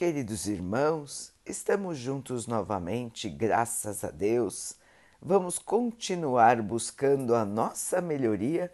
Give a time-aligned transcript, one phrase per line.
[0.00, 4.74] Queridos irmãos, estamos juntos novamente, graças a Deus.
[5.20, 8.72] Vamos continuar buscando a nossa melhoria,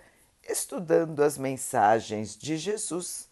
[0.48, 3.28] estudando as mensagens de Jesus,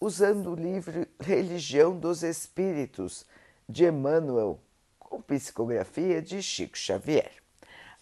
[0.00, 3.26] usando o livro Religião dos Espíritos
[3.68, 4.60] de Emmanuel,
[4.96, 7.32] com psicografia de Chico Xavier.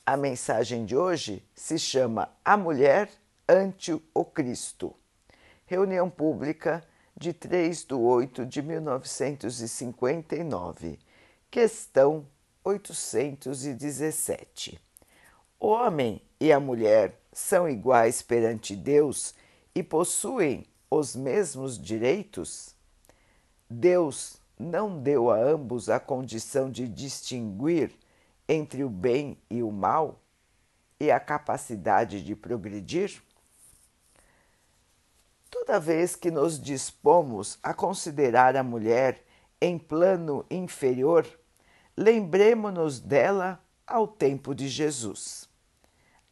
[0.04, 3.08] A mensagem de hoje se chama A Mulher
[3.48, 4.94] ante o Cristo.
[5.64, 6.86] Reunião pública
[7.20, 10.98] de 3 de 8 de 1959,
[11.50, 12.26] questão
[12.64, 14.80] 817.
[15.60, 19.34] O homem e a mulher são iguais perante Deus
[19.74, 22.74] e possuem os mesmos direitos?
[23.68, 27.92] Deus não deu a ambos a condição de distinguir
[28.48, 30.18] entre o bem e o mal
[30.98, 33.22] e a capacidade de progredir?
[35.70, 39.24] Toda vez que nos dispomos a considerar a mulher
[39.60, 41.24] em plano inferior,
[41.96, 45.48] lembremos-nos dela ao tempo de Jesus.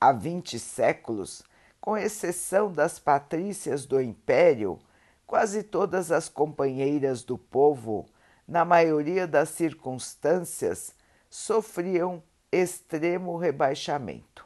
[0.01, 1.45] Há vinte séculos,
[1.81, 4.77] com exceção das patrícias do império,
[5.25, 8.07] quase todas as companheiras do povo,
[8.45, 10.97] na maioria das circunstâncias,
[11.31, 14.45] sofriam extremo rebaixamento,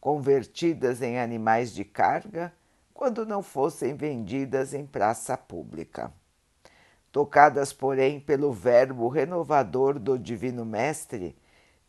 [0.00, 2.52] convertidas em animais de carga
[2.94, 6.12] quando não fossem vendidas em praça pública.
[7.10, 11.36] Tocadas, porém, pelo verbo renovador do Divino Mestre,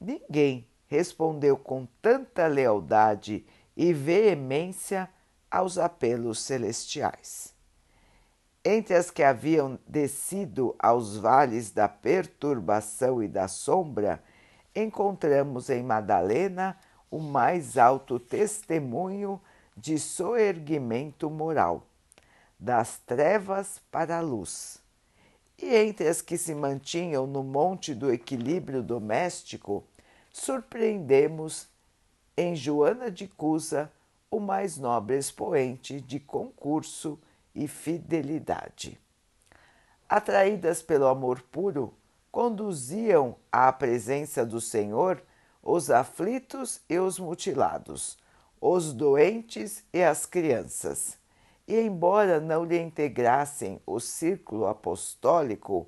[0.01, 3.45] ninguém respondeu com tanta lealdade
[3.77, 5.09] e veemência
[5.49, 7.53] aos apelos celestiais.
[8.63, 14.23] Entre as que haviam descido aos vales da perturbação e da sombra,
[14.75, 16.77] encontramos em Madalena
[17.11, 19.39] o mais alto testemunho
[19.75, 21.85] de soerguimento moral,
[22.59, 24.79] das trevas para a luz.
[25.57, 29.83] E entre as que se mantinham no monte do equilíbrio doméstico,
[30.31, 31.67] surpreendemos
[32.37, 33.91] em Joana de Cusa
[34.29, 37.19] o mais nobre expoente de concurso
[37.53, 38.99] e fidelidade.
[40.09, 41.93] Atraídas pelo amor puro,
[42.31, 45.23] conduziam à presença do Senhor
[45.63, 48.17] os aflitos e os mutilados,
[48.59, 51.17] os doentes e as crianças.
[51.67, 55.87] E, embora não lhe integrassem o círculo apostólico,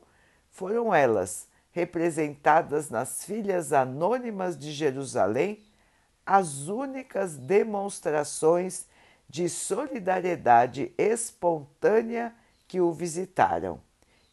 [0.50, 5.64] foram elas, representadas nas filhas anônimas de Jerusalém,
[6.26, 8.88] as únicas demonstrações
[9.30, 12.34] de solidariedade espontânea
[12.68, 13.80] que o visitaram,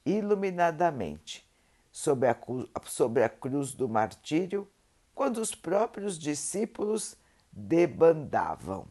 [0.07, 1.47] iluminadamente,
[1.93, 4.67] sob a, a cruz do martírio,
[5.15, 7.17] quando os próprios discípulos
[7.57, 8.87] debandavam.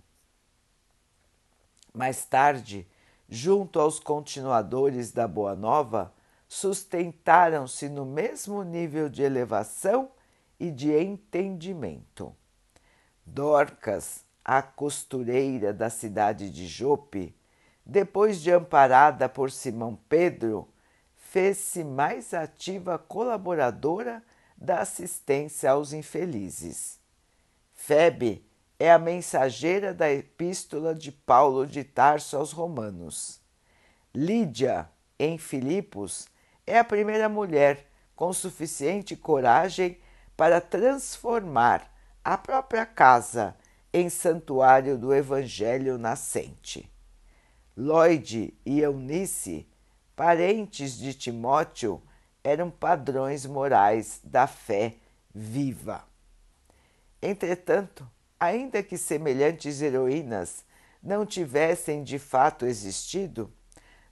[1.93, 2.87] Mais tarde,
[3.27, 6.13] junto aos continuadores da Boa Nova,
[6.47, 10.09] sustentaram-se no mesmo nível de elevação
[10.59, 12.35] e de entendimento.
[13.25, 17.35] Dorcas, a costureira da cidade de Jope,
[17.85, 20.69] depois de amparada por Simão Pedro,
[21.15, 24.23] fez-se mais ativa colaboradora
[24.57, 26.99] da assistência aos infelizes.
[27.73, 28.45] Febe
[28.79, 33.39] é a mensageira da epístola de Paulo de Tarso aos Romanos.
[34.13, 36.27] Lídia, em Filipos,
[36.65, 39.97] é a primeira mulher com suficiente coragem
[40.35, 41.91] para transformar
[42.23, 43.55] a própria casa
[43.91, 46.91] em santuário do Evangelho nascente.
[47.75, 49.67] Lloyd e Eunice,
[50.15, 52.01] parentes de Timóteo,
[52.43, 54.95] eram padrões morais da fé
[55.33, 56.03] viva.
[57.21, 58.07] Entretanto,
[58.43, 60.65] ainda que semelhantes heroínas
[61.01, 63.49] não tivessem de fato existido,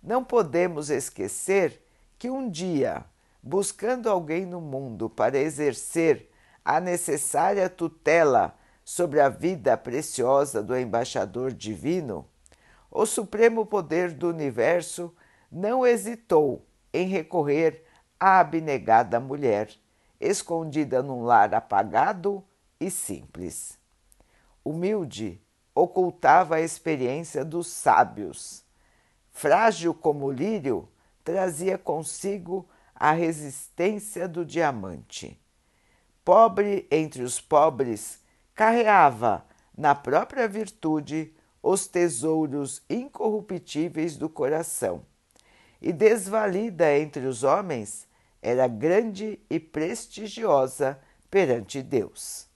[0.01, 1.85] não podemos esquecer
[2.17, 3.03] que um dia,
[3.43, 6.29] buscando alguém no mundo para exercer
[6.63, 12.25] a necessária tutela sobre a vida preciosa do embaixador divino,
[12.89, 15.13] o supremo poder do universo
[15.51, 17.83] não hesitou em recorrer
[18.17, 19.69] à abnegada mulher,
[20.21, 22.43] escondida num lar apagado
[22.79, 23.80] e simples
[24.63, 25.41] humilde,
[25.73, 28.63] ocultava a experiência dos sábios.
[29.31, 30.87] Frágil como o lírio,
[31.23, 35.39] trazia consigo a resistência do diamante.
[36.23, 38.19] Pobre entre os pobres,
[38.53, 45.05] carreava na própria virtude os tesouros incorruptíveis do coração.
[45.81, 48.07] E desvalida entre os homens,
[48.41, 50.99] era grande e prestigiosa
[51.29, 52.50] perante Deus.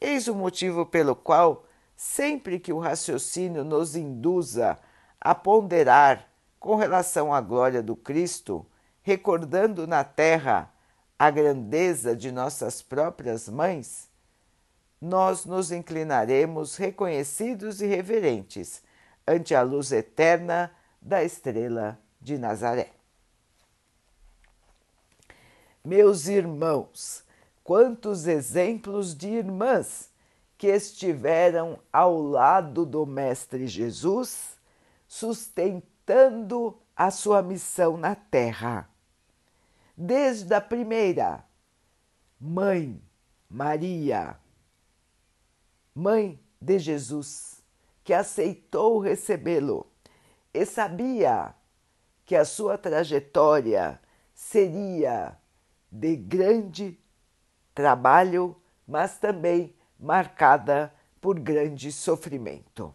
[0.00, 1.64] Eis o motivo pelo qual,
[1.96, 4.78] sempre que o raciocínio nos induza
[5.20, 6.28] a ponderar
[6.58, 8.66] com relação à glória do Cristo,
[9.02, 10.72] recordando na terra
[11.18, 14.10] a grandeza de nossas próprias mães,
[15.00, 18.82] nós nos inclinaremos reconhecidos e reverentes
[19.26, 20.70] ante a luz eterna
[21.00, 22.90] da estrela de Nazaré.
[25.84, 27.25] Meus irmãos,
[27.66, 30.08] quantos exemplos de irmãs
[30.56, 34.56] que estiveram ao lado do Mestre Jesus,
[35.08, 38.88] sustentando a sua missão na terra.
[39.96, 41.44] Desde a primeira,
[42.40, 43.02] Mãe
[43.50, 44.38] Maria,
[45.92, 47.64] Mãe de Jesus,
[48.04, 49.90] que aceitou recebê-lo
[50.54, 51.52] e sabia
[52.24, 54.00] que a sua trajetória
[54.32, 55.36] seria
[55.90, 57.00] de grande
[57.76, 58.56] trabalho,
[58.88, 60.90] mas também marcada
[61.20, 62.92] por grande sofrimento.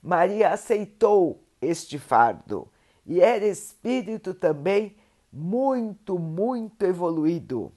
[0.00, 2.68] Maria aceitou este fardo
[3.04, 4.96] e era espírito também
[5.32, 7.72] muito, muito evoluído,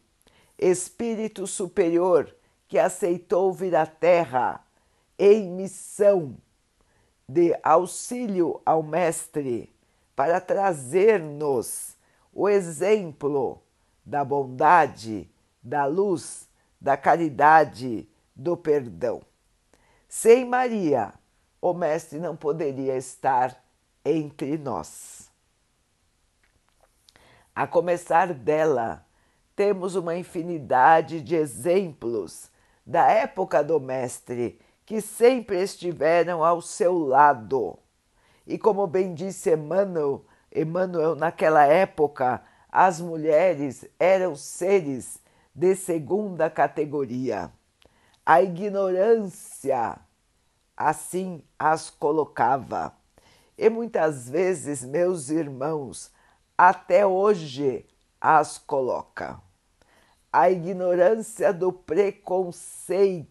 [0.57, 2.33] espírito superior
[2.67, 4.63] que aceitou vir à Terra
[5.17, 6.37] em missão
[7.27, 9.73] de auxílio ao Mestre
[10.15, 11.97] para trazer-nos
[12.31, 13.59] o exemplo
[14.05, 15.27] da bondade,
[15.61, 16.49] da luz,
[16.79, 19.21] da caridade, do perdão.
[20.07, 21.13] Sem Maria,
[21.61, 23.63] o Mestre não poderia estar
[24.03, 25.29] entre nós.
[27.53, 29.05] A começar dela,
[29.55, 32.49] temos uma infinidade de exemplos
[32.85, 37.77] da época do Mestre que sempre estiveram ao seu lado.
[38.47, 45.20] E como bem disse Emmanuel, Emmanuel naquela época, as mulheres eram seres
[45.53, 47.51] de segunda categoria.
[48.25, 49.99] A ignorância
[50.75, 52.93] assim as colocava.
[53.57, 56.11] E muitas vezes, meus irmãos,
[56.57, 57.85] até hoje
[58.19, 59.39] as coloca.
[60.33, 63.27] A ignorância do preconceito,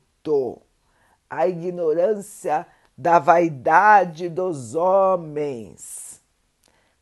[1.29, 2.67] a ignorância
[2.97, 6.21] da vaidade dos homens.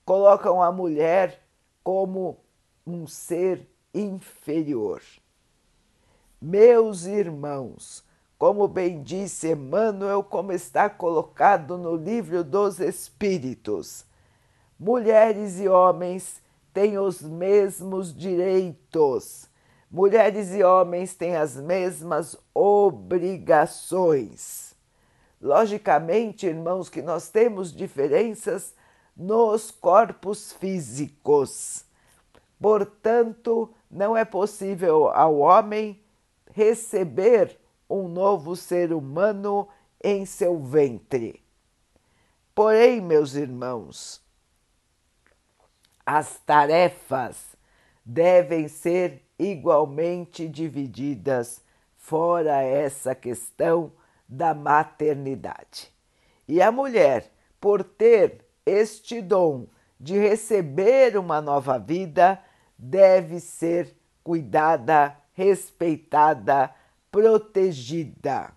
[0.05, 1.43] Colocam a mulher
[1.82, 2.38] como
[2.87, 5.02] um ser inferior.
[6.40, 8.05] Meus irmãos,
[8.38, 14.05] como bem disse Emmanuel, como está colocado no livro dos Espíritos,
[14.79, 16.40] mulheres e homens
[16.73, 19.49] têm os mesmos direitos,
[19.90, 24.73] mulheres e homens têm as mesmas obrigações.
[25.40, 28.73] Logicamente, irmãos, que nós temos diferenças
[29.17, 31.85] nos corpos físicos.
[32.61, 36.00] Portanto, não é possível ao homem
[36.52, 37.58] receber
[37.88, 39.69] um novo ser humano
[40.02, 41.43] em seu ventre.
[42.55, 44.20] Porém, meus irmãos,
[46.05, 47.56] as tarefas
[48.05, 51.62] devem ser igualmente divididas
[51.96, 53.93] fora essa questão
[54.29, 55.93] da maternidade.
[56.46, 57.31] E a mulher,
[57.61, 59.67] por ter este dom
[60.00, 62.43] de receber uma nova vida,
[62.79, 66.75] deve ser cuidada, respeitada,
[67.11, 68.53] protegida.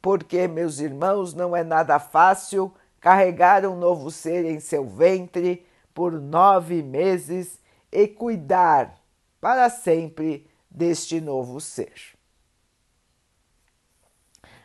[0.00, 6.12] Porque, meus irmãos, não é nada fácil carregar um novo ser em seu ventre por
[6.12, 7.60] nove meses
[7.92, 8.98] e cuidar
[9.40, 11.92] para sempre deste novo ser.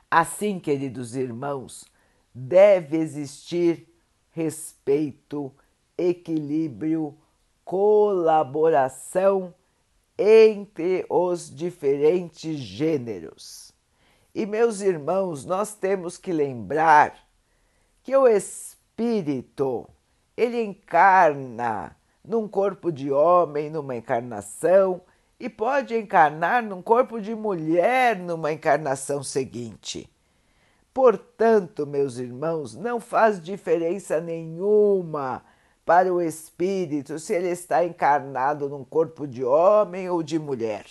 [0.09, 1.85] Assim, queridos irmãos,
[2.33, 3.87] deve existir
[4.31, 5.53] respeito,
[5.97, 7.15] equilíbrio,
[7.69, 9.53] colaboração
[10.17, 13.71] entre os diferentes gêneros.
[14.33, 17.15] E, meus irmãos, nós temos que lembrar
[18.01, 19.87] que o espírito
[20.35, 21.95] ele encarna
[22.25, 25.01] num corpo de homem, numa encarnação,
[25.39, 30.09] e pode encarnar num corpo de mulher numa encarnação seguinte.
[30.91, 35.45] Portanto, meus irmãos, não faz diferença nenhuma
[35.89, 40.85] para o espírito se ele está encarnado num corpo de homem ou de mulher.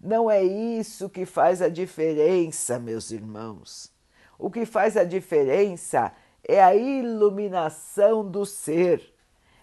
[0.00, 3.92] Não é isso que faz a diferença, meus irmãos.
[4.36, 9.14] O que faz a diferença é a iluminação do ser,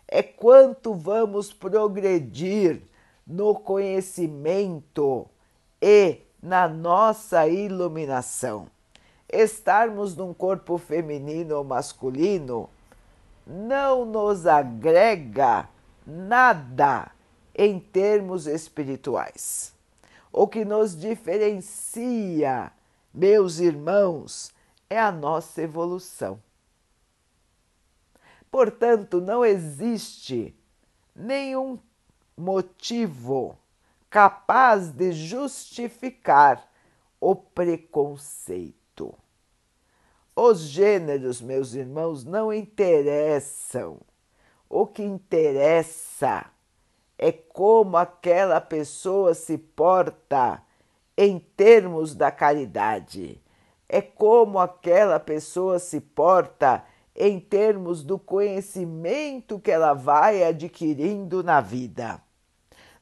[0.08, 2.81] é quanto vamos progredir
[3.27, 5.27] no conhecimento
[5.81, 8.67] e na nossa iluminação.
[9.27, 12.69] Estarmos num corpo feminino ou masculino
[13.50, 15.68] não nos agrega
[16.06, 17.12] nada
[17.56, 19.74] em termos espirituais.
[20.32, 22.72] O que nos diferencia,
[23.12, 24.53] meus irmãos,
[24.88, 26.39] é a nossa evolução.
[28.51, 30.56] Portanto, não existe
[31.15, 31.79] nenhum
[32.38, 33.58] motivo
[34.12, 36.68] capaz de justificar
[37.20, 38.78] o preconceito.
[40.41, 43.98] Os gêneros, meus irmãos, não interessam.
[44.69, 46.46] O que interessa
[47.17, 50.63] é como aquela pessoa se porta
[51.17, 53.43] em termos da caridade,
[53.89, 61.60] é como aquela pessoa se porta em termos do conhecimento que ela vai adquirindo na
[61.60, 62.22] vida.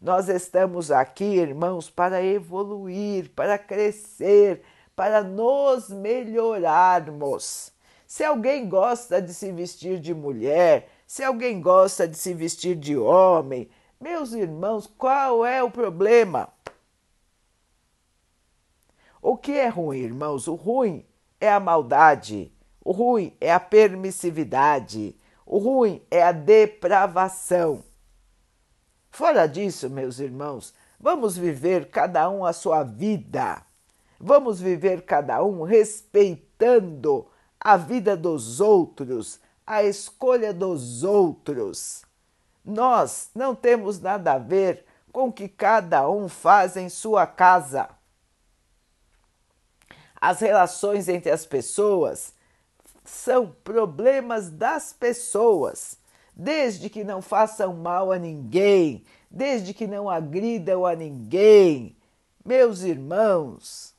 [0.02, 4.64] Nós estamos aqui, irmãos, para evoluir, para crescer,
[4.98, 7.72] para nos melhorarmos.
[8.08, 12.98] Se alguém gosta de se vestir de mulher, se alguém gosta de se vestir de
[12.98, 13.70] homem,
[14.02, 16.50] meus irmãos, qual é o problema?
[19.22, 20.48] O que é ruim, irmãos?
[20.48, 21.06] O ruim
[21.40, 22.52] é a maldade,
[22.84, 27.84] o ruim é a permissividade, o ruim é a depravação.
[29.12, 33.67] Fora disso, meus irmãos, vamos viver cada um a sua vida
[34.20, 37.28] Vamos viver cada um respeitando
[37.60, 42.04] a vida dos outros, a escolha dos outros.
[42.64, 47.90] Nós não temos nada a ver com o que cada um faz em sua casa.
[50.20, 52.34] As relações entre as pessoas
[53.06, 55.98] são problemas das pessoas,
[56.36, 61.96] desde que não façam mal a ninguém, desde que não agridam a ninguém.
[62.44, 63.96] Meus irmãos,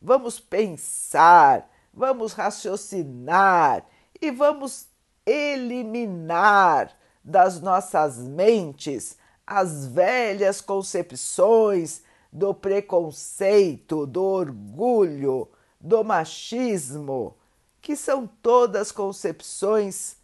[0.00, 3.84] vamos pensar, vamos raciocinar
[4.20, 4.86] e vamos
[5.24, 15.48] eliminar das nossas mentes as velhas concepções do preconceito, do orgulho,
[15.80, 17.36] do machismo,
[17.80, 20.16] que são todas concepções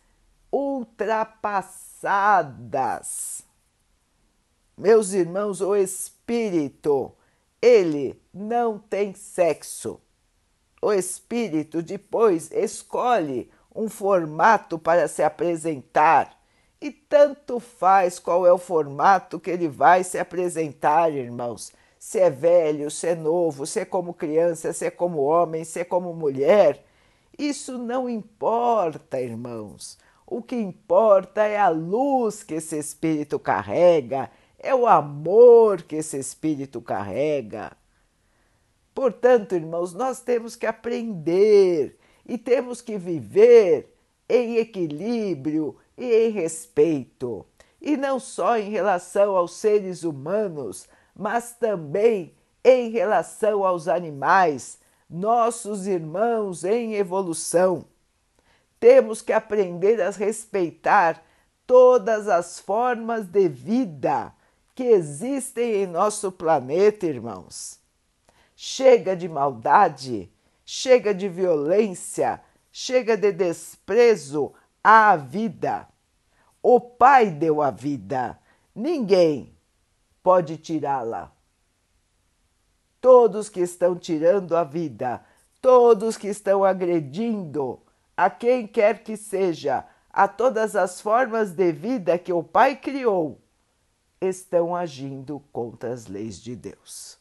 [0.50, 3.44] ultrapassadas.
[4.76, 7.12] Meus irmãos, o espírito
[7.62, 10.00] ele não tem sexo.
[10.82, 16.36] O espírito depois escolhe um formato para se apresentar
[16.80, 21.72] e tanto faz qual é o formato que ele vai se apresentar, irmãos.
[21.96, 25.78] Se é velho, se é novo, se é como criança, se é como homem, se
[25.78, 26.84] é como mulher.
[27.38, 29.96] Isso não importa, irmãos.
[30.26, 34.28] O que importa é a luz que esse espírito carrega,
[34.62, 37.76] é o amor que esse espírito carrega.
[38.94, 43.92] Portanto, irmãos, nós temos que aprender e temos que viver
[44.28, 47.44] em equilíbrio e em respeito,
[47.80, 54.78] e não só em relação aos seres humanos, mas também em relação aos animais,
[55.10, 57.84] nossos irmãos em evolução.
[58.78, 61.22] Temos que aprender a respeitar
[61.66, 64.32] todas as formas de vida
[64.74, 67.78] que existem em nosso planeta, irmãos.
[68.56, 70.32] Chega de maldade,
[70.64, 74.52] chega de violência, chega de desprezo
[74.82, 75.88] à vida.
[76.62, 78.38] O Pai deu a vida,
[78.74, 79.54] ninguém
[80.22, 81.32] pode tirá-la.
[83.00, 85.24] Todos que estão tirando a vida,
[85.60, 87.80] todos que estão agredindo
[88.16, 93.41] a quem quer que seja, a todas as formas de vida que o Pai criou,
[94.22, 97.18] estão agindo contra as leis de Deus.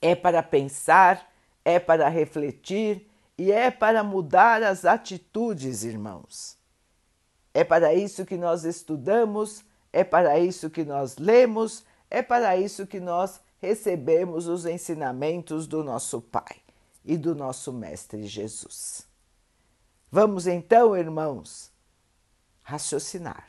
[0.00, 1.32] É para pensar,
[1.64, 3.08] é para refletir
[3.38, 6.56] e é para mudar as atitudes, irmãos.
[7.54, 12.86] É para isso que nós estudamos, é para isso que nós lemos, é para isso
[12.86, 16.56] que nós recebemos os ensinamentos do nosso Pai
[17.04, 19.06] e do nosso Mestre Jesus.
[20.10, 21.70] Vamos então, irmãos,
[22.62, 23.46] raciocinar.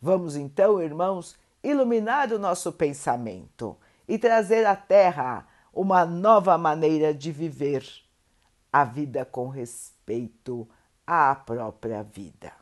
[0.00, 3.76] Vamos então, irmãos, iluminar o nosso pensamento
[4.08, 7.86] e trazer à Terra uma nova maneira de viver
[8.72, 10.66] a vida com respeito
[11.06, 12.52] à própria vida.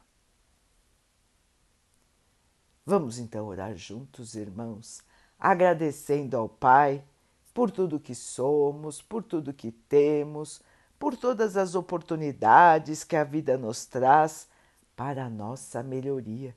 [2.85, 5.03] Vamos então orar juntos, irmãos,
[5.39, 7.05] agradecendo ao Pai
[7.55, 10.61] por tudo que somos, por tudo que temos,
[10.99, 14.49] por todas as oportunidades que a vida nos traz
[14.97, 16.57] para a nossa melhoria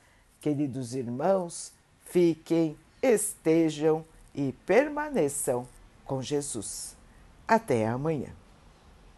[0.41, 1.71] Queridos irmãos,
[2.03, 5.67] fiquem, estejam e permaneçam
[6.03, 6.97] com Jesus.
[7.47, 8.40] Até amanhã.